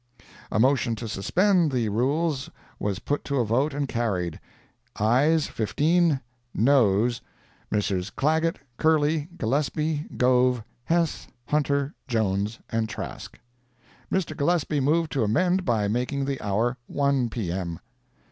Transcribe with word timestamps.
A 0.51 0.59
motion 0.59 0.95
to 0.95 1.07
suspend 1.07 1.71
the 1.71 1.87
rules 1.89 2.49
was 2.79 2.97
put 2.97 3.23
to 3.25 3.35
a 3.37 3.45
vote 3.45 3.71
and 3.71 3.87
carried—ayes 3.87 5.45
15; 5.45 6.19
noes, 6.55 7.21
Messrs. 7.69 8.09
Clagett, 8.09 8.55
Curley, 8.77 9.27
Gillespie, 9.37 10.07
Gove, 10.17 10.63
Hess, 10.85 11.27
Hunter, 11.45 11.93
Jones 12.07 12.57
and 12.71 12.89
Trask. 12.89 13.37
Mr. 14.11 14.35
Gillespie 14.35 14.79
moved 14.79 15.11
to 15.11 15.23
amend 15.23 15.65
by 15.65 15.87
making 15.87 16.25
the 16.25 16.41
hour 16.41 16.77
1 16.87 17.29
P.M. 17.29 17.79